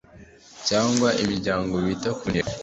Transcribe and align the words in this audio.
cyangwa 0.67 1.07
imiryango 1.23 1.73
bita 1.85 2.09
ku 2.17 2.25
ntego 2.31 2.51